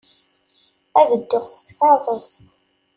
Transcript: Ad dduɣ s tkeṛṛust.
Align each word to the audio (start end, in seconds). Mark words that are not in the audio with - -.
Ad 0.99 1.07
dduɣ 1.19 1.45
s 1.53 1.55
tkeṛṛust. 1.67 2.35